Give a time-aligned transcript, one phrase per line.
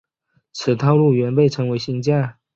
[0.51, 2.39] 此套路原被称为新架。